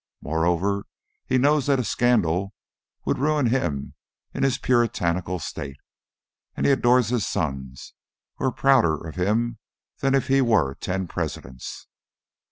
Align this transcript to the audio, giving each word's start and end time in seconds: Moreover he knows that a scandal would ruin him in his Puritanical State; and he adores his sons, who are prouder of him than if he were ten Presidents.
Moreover 0.23 0.87
he 1.27 1.37
knows 1.37 1.67
that 1.67 1.77
a 1.79 1.83
scandal 1.83 2.55
would 3.05 3.19
ruin 3.19 3.45
him 3.51 3.93
in 4.33 4.41
his 4.41 4.57
Puritanical 4.57 5.37
State; 5.37 5.77
and 6.57 6.65
he 6.65 6.71
adores 6.71 7.09
his 7.09 7.27
sons, 7.27 7.93
who 8.37 8.45
are 8.45 8.51
prouder 8.51 9.05
of 9.07 9.13
him 9.13 9.59
than 9.99 10.15
if 10.15 10.27
he 10.27 10.41
were 10.41 10.73
ten 10.73 11.07
Presidents. 11.07 11.85